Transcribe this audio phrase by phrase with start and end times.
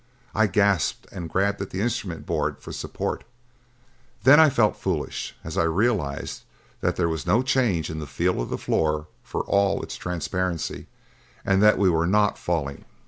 [0.33, 3.23] I gasped and grabbed at the instrument board for support.
[4.23, 6.41] Then I felt foolish as I realized
[6.79, 10.87] that there was no change in the feel of the floor for all its transparency
[11.45, 12.85] and that we were not falling.